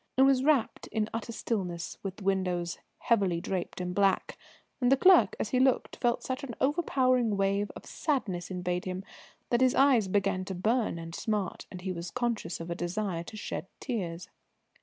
It 0.17 0.23
was 0.23 0.43
wrapped 0.43 0.87
in 0.87 1.11
utter 1.13 1.31
stillness, 1.31 1.99
with 2.01 2.23
windows 2.23 2.79
heavily 3.01 3.39
draped 3.39 3.79
in 3.79 3.93
black, 3.93 4.35
and 4.81 4.91
the 4.91 4.97
clerk, 4.97 5.35
as 5.39 5.49
he 5.49 5.59
looked, 5.59 5.97
felt 5.97 6.23
such 6.23 6.43
an 6.43 6.55
overpowering 6.59 7.37
wave 7.37 7.69
of 7.75 7.85
sadness 7.85 8.49
invade 8.49 8.85
him 8.85 9.03
that 9.51 9.61
his 9.61 9.75
eyes 9.75 10.07
began 10.07 10.43
to 10.45 10.55
burn 10.55 10.97
and 10.97 11.13
smart, 11.13 11.67
and 11.69 11.81
he 11.81 11.91
was 11.91 12.09
conscious 12.09 12.59
of 12.59 12.71
a 12.71 12.75
desire 12.75 13.21
to 13.25 13.37
shed 13.37 13.67
tears. 13.79 14.27